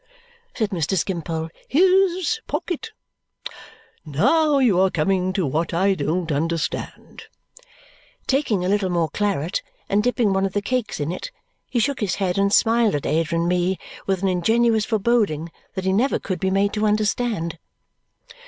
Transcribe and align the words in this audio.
said 0.55 0.71
Mr. 0.71 0.97
Skimpole. 0.97 1.49
"His 1.67 2.41
pocket? 2.47 2.89
Now 4.03 4.57
you 4.57 4.79
are 4.79 4.89
coming 4.89 5.31
to 5.33 5.45
what 5.45 5.75
I 5.75 5.93
don't 5.93 6.31
understand." 6.31 7.25
Taking 8.25 8.65
a 8.65 8.67
little 8.67 8.89
more 8.89 9.09
claret 9.09 9.61
and 9.87 10.01
dipping 10.01 10.33
one 10.33 10.43
of 10.47 10.53
the 10.53 10.61
cakes 10.63 10.99
in 10.99 11.11
it, 11.11 11.29
he 11.69 11.77
shook 11.77 11.99
his 11.99 12.15
head 12.15 12.39
and 12.39 12.51
smiled 12.51 12.95
at 12.95 13.05
Ada 13.05 13.35
and 13.35 13.47
me 13.47 13.77
with 14.07 14.23
an 14.23 14.27
ingenuous 14.27 14.85
foreboding 14.85 15.51
that 15.75 15.85
he 15.85 15.93
never 15.93 16.17
could 16.17 16.39
be 16.39 16.49
made 16.49 16.73
to 16.73 16.87
understand. 16.87 17.59